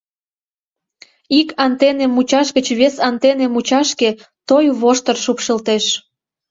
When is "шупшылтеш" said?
5.23-5.85